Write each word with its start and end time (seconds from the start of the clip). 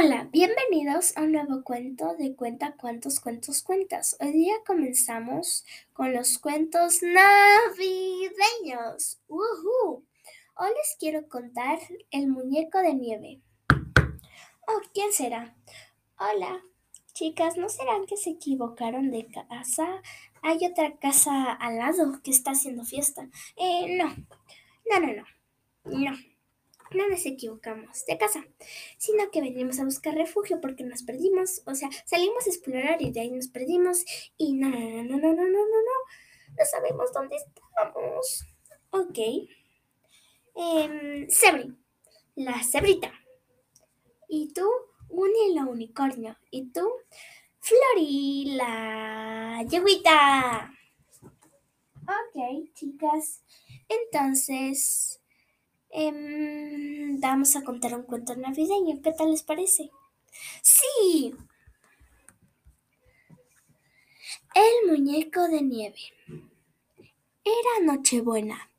Hola, 0.00 0.28
bienvenidos 0.30 1.16
a 1.16 1.22
un 1.22 1.32
nuevo 1.32 1.64
cuento 1.64 2.14
de 2.14 2.36
Cuenta 2.36 2.76
cuántos 2.76 3.18
cuentos 3.18 3.64
cuentas. 3.64 4.16
Hoy 4.20 4.30
día 4.30 4.54
comenzamos 4.64 5.64
con 5.92 6.12
los 6.12 6.38
cuentos 6.38 7.02
navideños. 7.02 8.38
¡Woohoo! 9.26 10.04
Hoy 10.54 10.68
les 10.68 10.96
quiero 11.00 11.28
contar 11.28 11.80
El 12.12 12.28
muñeco 12.28 12.78
de 12.78 12.94
nieve. 12.94 13.40
Oh, 14.68 14.80
¿quién 14.94 15.12
será? 15.12 15.56
Hola, 16.16 16.62
chicas, 17.12 17.56
¿no 17.56 17.68
serán 17.68 18.06
que 18.06 18.16
se 18.16 18.30
equivocaron 18.30 19.10
de 19.10 19.26
casa? 19.26 20.00
Hay 20.42 20.64
otra 20.64 20.96
casa 20.98 21.54
al 21.54 21.78
lado 21.78 22.20
que 22.22 22.30
está 22.30 22.52
haciendo 22.52 22.84
fiesta. 22.84 23.28
Eh, 23.56 23.96
no, 23.96 24.14
no, 24.88 25.00
no, 25.00 25.12
no, 25.12 25.24
no 25.86 26.37
no 26.92 27.08
nos 27.08 27.24
equivocamos 27.26 28.04
de 28.06 28.18
casa, 28.18 28.46
sino 28.96 29.30
que 29.30 29.40
venimos 29.40 29.78
a 29.78 29.84
buscar 29.84 30.14
refugio 30.14 30.60
porque 30.60 30.84
nos 30.84 31.02
perdimos, 31.02 31.62
o 31.66 31.74
sea, 31.74 31.88
salimos 32.04 32.46
a 32.46 32.50
explorar 32.50 33.02
y 33.02 33.10
de 33.10 33.20
ahí 33.20 33.30
nos 33.30 33.48
perdimos 33.48 34.04
y 34.36 34.54
no, 34.54 34.68
no, 34.68 34.76
no, 34.78 35.18
no, 35.18 35.18
no, 35.18 35.32
no, 35.32 35.44
no, 35.46 35.66
no, 35.66 35.80
no, 36.56 36.64
sabemos 36.70 37.12
dónde 37.12 37.36
estamos. 37.36 38.44
Ok. 38.90 39.18
Eh, 40.54 41.26
Sebri, 41.28 41.76
la 42.34 42.62
cebrita. 42.64 43.12
Y 44.28 44.52
tú, 44.52 44.68
Uni 45.08 45.54
la 45.54 45.64
unicornio. 45.64 46.36
Y 46.50 46.70
tú, 46.70 46.88
Flori, 47.60 48.54
la 48.56 49.64
yeguita. 49.68 50.72
Ok, 52.02 52.72
chicas. 52.74 53.42
Entonces, 53.88 55.20
Em, 55.90 57.18
vamos 57.20 57.56
a 57.56 57.64
contar 57.64 57.94
un 57.94 58.02
cuento 58.02 58.36
navideño. 58.36 59.00
¿Qué 59.02 59.12
tal 59.12 59.30
les 59.30 59.42
parece? 59.42 59.90
Sí. 60.62 61.34
El 64.54 64.90
muñeco 64.90 65.48
de 65.48 65.62
nieve. 65.62 66.00
Era 67.44 67.84
Nochebuena 67.84 68.70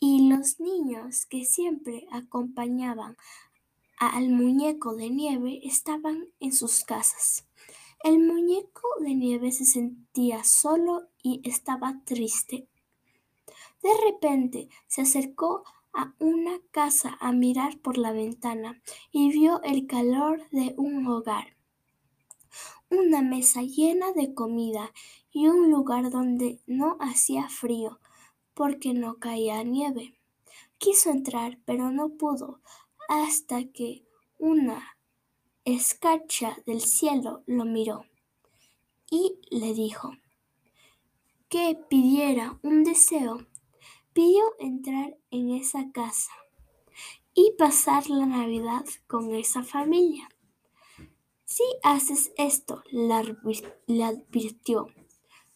y 0.00 0.28
los 0.28 0.58
niños 0.58 1.26
que 1.26 1.44
siempre 1.44 2.06
acompañaban 2.10 3.16
al 3.98 4.30
muñeco 4.30 4.96
de 4.96 5.10
nieve 5.10 5.60
estaban 5.62 6.28
en 6.40 6.52
sus 6.52 6.82
casas. 6.82 7.46
El 8.02 8.18
muñeco 8.18 8.88
de 8.98 9.14
nieve 9.14 9.52
se 9.52 9.64
sentía 9.64 10.42
solo 10.42 11.08
y 11.22 11.40
estaba 11.48 12.00
triste. 12.04 12.66
De 13.80 13.90
repente 14.04 14.68
se 14.88 15.02
acercó 15.02 15.62
a 15.92 16.14
una 16.18 16.58
casa 16.70 17.16
a 17.20 17.32
mirar 17.32 17.78
por 17.78 17.98
la 17.98 18.12
ventana 18.12 18.80
y 19.10 19.30
vio 19.30 19.62
el 19.62 19.86
calor 19.86 20.48
de 20.50 20.74
un 20.76 21.06
hogar, 21.06 21.56
una 22.90 23.22
mesa 23.22 23.62
llena 23.62 24.12
de 24.12 24.34
comida 24.34 24.92
y 25.30 25.48
un 25.48 25.70
lugar 25.70 26.10
donde 26.10 26.60
no 26.66 26.96
hacía 27.00 27.48
frío 27.48 28.00
porque 28.54 28.94
no 28.94 29.16
caía 29.18 29.62
nieve. 29.62 30.18
Quiso 30.78 31.10
entrar, 31.10 31.58
pero 31.64 31.90
no 31.90 32.10
pudo, 32.10 32.60
hasta 33.08 33.64
que 33.64 34.04
una 34.38 34.96
escarcha 35.64 36.56
del 36.66 36.80
cielo 36.80 37.42
lo 37.46 37.64
miró 37.64 38.04
y 39.10 39.38
le 39.50 39.74
dijo 39.74 40.12
que 41.48 41.78
pidiera 41.88 42.58
un 42.62 42.82
deseo 42.82 43.46
Pidió 44.12 44.42
entrar 44.58 45.16
en 45.30 45.50
esa 45.50 45.90
casa 45.90 46.32
y 47.34 47.52
pasar 47.58 48.10
la 48.10 48.26
Navidad 48.26 48.84
con 49.06 49.34
esa 49.34 49.62
familia. 49.62 50.28
Si 51.44 51.64
haces 51.82 52.32
esto, 52.36 52.82
le 52.90 54.04
advirtió, 54.04 54.88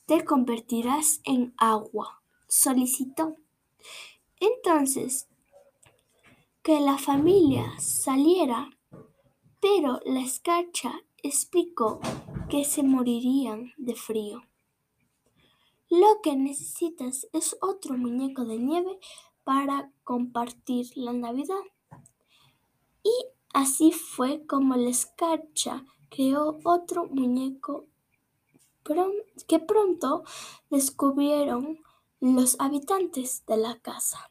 te 0.06 0.24
convertirás 0.24 1.20
en 1.24 1.54
agua, 1.58 2.22
solicitó. 2.48 3.36
Entonces, 4.40 5.28
que 6.62 6.80
la 6.80 6.98
familia 6.98 7.78
saliera, 7.78 8.70
pero 9.60 10.00
la 10.04 10.20
escarcha 10.20 11.02
explicó 11.22 12.00
que 12.48 12.64
se 12.64 12.82
morirían 12.82 13.72
de 13.76 13.94
frío. 13.94 14.42
Lo 15.88 16.20
que 16.22 16.36
necesitas 16.36 17.28
es 17.32 17.56
otro 17.60 17.96
muñeco 17.96 18.44
de 18.44 18.58
nieve 18.58 18.98
para 19.44 19.92
compartir 20.04 20.86
la 20.96 21.12
Navidad. 21.12 21.62
Y 23.02 23.12
así 23.52 23.92
fue 23.92 24.44
como 24.46 24.74
la 24.76 24.90
escarcha 24.90 25.84
creó 26.08 26.58
otro 26.64 27.06
muñeco 27.06 27.86
que 29.48 29.58
pronto 29.58 30.22
descubrieron 30.70 31.80
los 32.20 32.56
habitantes 32.60 33.44
de 33.46 33.56
la 33.56 33.78
casa. 33.80 34.30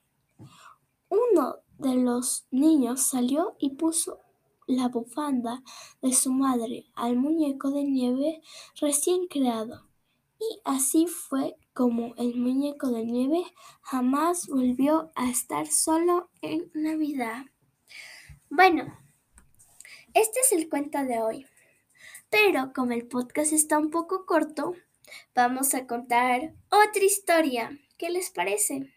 Uno 1.09 1.57
de 1.77 1.95
los 1.95 2.45
niños 2.51 3.01
salió 3.01 3.55
y 3.59 3.71
puso 3.71 4.19
la 4.67 4.87
bufanda 4.87 5.61
de 6.01 6.13
su 6.13 6.31
madre 6.31 6.85
al 6.95 7.17
muñeco 7.17 7.69
de 7.69 7.83
nieve 7.83 8.41
recién 8.79 9.27
creado. 9.27 9.83
Y 10.39 10.59
así 10.65 11.07
fue 11.07 11.55
como 11.73 12.13
el 12.17 12.35
muñeco 12.35 12.89
de 12.89 13.05
nieve 13.05 13.43
jamás 13.81 14.47
volvió 14.47 15.11
a 15.15 15.29
estar 15.29 15.67
solo 15.67 16.29
en 16.41 16.69
Navidad. 16.73 17.45
Bueno, 18.49 18.97
este 20.13 20.39
es 20.39 20.51
el 20.51 20.69
cuento 20.69 21.03
de 21.03 21.21
hoy. 21.21 21.45
Pero 22.29 22.73
como 22.73 22.91
el 22.91 23.07
podcast 23.07 23.53
está 23.53 23.77
un 23.77 23.89
poco 23.89 24.25
corto, 24.25 24.73
vamos 25.33 25.73
a 25.73 25.87
contar 25.87 26.53
otra 26.69 27.03
historia. 27.03 27.79
¿Qué 27.97 28.09
les 28.09 28.29
parece? 28.29 28.93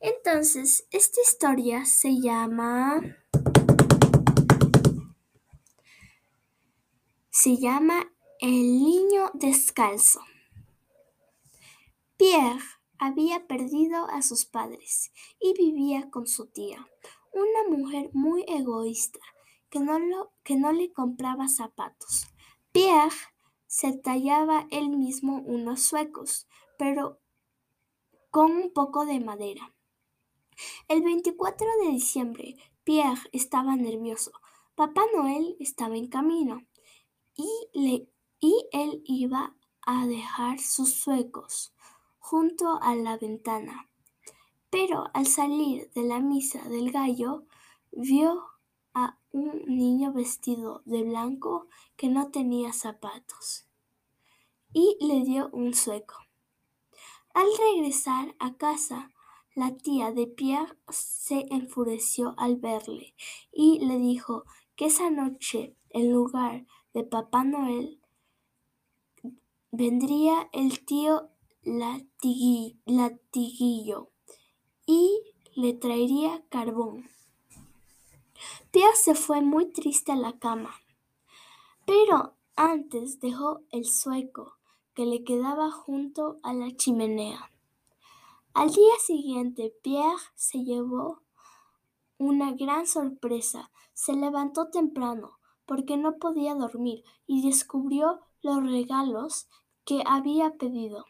Entonces, 0.00 0.86
esta 0.90 1.20
historia 1.20 1.84
se 1.84 2.20
llama... 2.20 3.00
Se 7.30 7.56
llama 7.56 8.12
el 8.40 8.82
niño 8.82 9.30
descalzo. 9.34 10.20
Pierre 12.16 12.62
había 12.98 13.46
perdido 13.46 14.06
a 14.06 14.22
sus 14.22 14.46
padres 14.46 15.12
y 15.38 15.52
vivía 15.52 16.10
con 16.10 16.26
su 16.26 16.46
tía, 16.46 16.88
una 17.34 17.76
mujer 17.76 18.08
muy 18.14 18.44
egoísta 18.48 19.20
que 19.68 19.78
no, 19.80 20.72
le 20.72 20.92
compraba 20.92 21.48
zapatos. 21.48 22.28
Pierre 22.72 23.14
se 23.66 23.92
tallaba 23.92 24.66
él 24.70 24.88
mismo 24.88 25.42
unos 25.44 25.82
suecos, 25.82 26.48
pero 26.78 27.20
con 28.30 28.52
un 28.52 28.72
poco 28.72 29.04
de 29.04 29.20
madera. 29.20 29.74
El 30.88 31.02
24 31.02 31.66
de 31.84 31.90
diciembre, 31.90 32.56
Pierre 32.84 33.20
estaba 33.32 33.76
nervioso. 33.76 34.32
Papá 34.74 35.02
Noel 35.14 35.56
estaba 35.60 35.96
en 35.96 36.08
camino 36.08 36.66
y 37.36 37.48
le 37.74 38.08
y 38.40 38.66
él 38.72 39.02
iba 39.04 39.54
a 39.82 40.06
dejar 40.06 40.58
sus 40.58 40.94
suecos 40.94 41.74
junto 42.18 42.80
a 42.82 42.94
la 42.94 43.16
ventana. 43.16 43.88
Pero 44.70 45.06
al 45.14 45.26
salir 45.26 45.90
de 45.94 46.04
la 46.04 46.20
misa 46.20 46.62
del 46.68 46.92
gallo, 46.92 47.44
vio 47.92 48.44
a 48.94 49.18
un 49.32 49.62
niño 49.66 50.12
vestido 50.12 50.82
de 50.84 51.02
blanco 51.02 51.68
que 51.96 52.08
no 52.08 52.30
tenía 52.30 52.72
zapatos 52.72 53.66
y 54.72 54.96
le 55.00 55.24
dio 55.24 55.50
un 55.52 55.74
sueco. 55.74 56.16
Al 57.34 57.46
regresar 57.58 58.34
a 58.38 58.54
casa, 58.54 59.10
la 59.54 59.76
tía 59.76 60.12
de 60.12 60.26
Pierre 60.26 60.76
se 60.88 61.46
enfureció 61.50 62.34
al 62.36 62.56
verle 62.56 63.14
y 63.52 63.84
le 63.84 63.98
dijo 63.98 64.44
que 64.76 64.86
esa 64.86 65.10
noche, 65.10 65.76
en 65.90 66.12
lugar 66.12 66.66
de 66.94 67.04
Papá 67.04 67.44
Noel, 67.44 67.99
vendría 69.72 70.48
el 70.52 70.84
tío 70.84 71.30
latiguillo 72.84 74.10
y 74.86 75.22
le 75.54 75.74
traería 75.74 76.44
carbón. 76.48 77.08
Pierre 78.70 78.96
se 78.96 79.14
fue 79.14 79.42
muy 79.42 79.72
triste 79.72 80.12
a 80.12 80.16
la 80.16 80.38
cama, 80.38 80.74
pero 81.86 82.36
antes 82.56 83.20
dejó 83.20 83.62
el 83.70 83.84
sueco 83.84 84.56
que 84.94 85.06
le 85.06 85.24
quedaba 85.24 85.70
junto 85.70 86.38
a 86.42 86.52
la 86.52 86.74
chimenea. 86.76 87.50
Al 88.52 88.70
día 88.70 88.94
siguiente, 89.04 89.74
Pierre 89.82 90.20
se 90.34 90.64
llevó 90.64 91.22
una 92.18 92.52
gran 92.52 92.86
sorpresa. 92.86 93.70
Se 93.94 94.12
levantó 94.12 94.70
temprano 94.70 95.38
porque 95.64 95.96
no 95.96 96.18
podía 96.18 96.54
dormir 96.54 97.04
y 97.26 97.46
descubrió 97.46 98.20
los 98.42 98.62
regalos 98.62 99.48
que 99.90 100.04
había 100.06 100.52
pedido. 100.52 101.06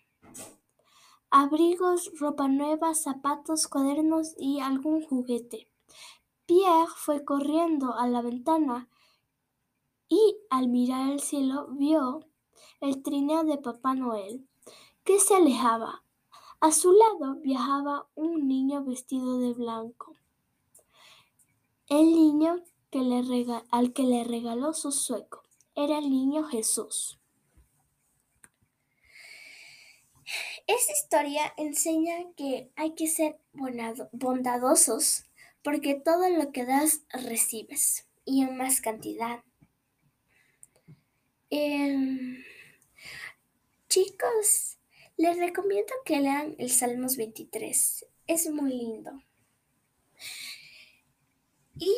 Abrigos, 1.31 2.11
ropa 2.19 2.49
nueva, 2.49 2.95
zapatos, 2.95 3.69
cuadernos 3.69 4.35
y 4.39 4.61
algún 4.61 5.05
juguete. 5.05 5.69
Pierre 6.47 6.89
fue 6.97 7.23
corriendo 7.23 7.93
a 7.93 8.09
la 8.09 8.23
ventana 8.23 8.89
y 10.09 10.39
al 10.49 10.69
mirar 10.69 11.11
al 11.11 11.21
cielo 11.21 11.67
vio 11.73 12.25
el 12.81 13.03
trineo 13.03 13.45
de 13.45 13.59
Papá 13.59 13.95
Noel, 13.95 14.49
que 15.05 15.19
se 15.19 15.37
alejaba. 15.37 16.03
A 16.61 16.73
su 16.73 16.91
lado 16.93 17.35
viajaba 17.43 18.09
un 18.15 18.49
niño 18.49 18.83
vestido 18.83 19.41
de 19.41 19.53
blanco. 19.53 20.15
El 21.87 22.15
niño 22.15 22.63
al 23.71 23.93
que 23.93 24.05
le 24.05 24.25
regaló 24.25 24.73
su 24.73 24.91
sueco 24.91 25.43
era 25.75 25.99
el 25.99 26.09
niño 26.09 26.45
Jesús. 26.45 27.20
Esta 30.71 30.93
historia 30.93 31.53
enseña 31.57 32.15
que 32.37 32.71
hay 32.77 32.95
que 32.95 33.09
ser 33.09 33.41
bondadosos 34.13 35.25
porque 35.65 35.97
todo 35.97 36.31
lo 36.31 36.53
que 36.53 36.65
das 36.65 37.03
recibes 37.11 38.07
y 38.25 38.43
en 38.43 38.57
más 38.57 38.81
cantidad. 38.81 39.43
Em, 41.51 42.45
chicos, 43.89 44.79
les 45.17 45.39
recomiendo 45.39 45.93
que 46.05 46.21
lean 46.21 46.55
el 46.61 46.71
Salmos 46.71 47.17
23. 47.17 48.07
Es 48.29 48.49
muy 48.49 48.71
lindo. 48.71 49.11
Y 51.75 51.93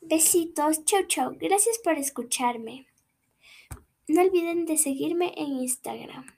besitos, 0.00 0.82
chau 0.86 1.06
chau. 1.06 1.36
Gracias 1.38 1.76
por 1.84 1.98
escucharme. 1.98 2.86
No 4.06 4.22
olviden 4.22 4.64
de 4.64 4.78
seguirme 4.78 5.34
en 5.36 5.58
Instagram. 5.58 6.37